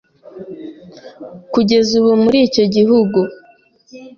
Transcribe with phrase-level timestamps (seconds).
[1.53, 3.19] kugeza ubu muri icyo gihugu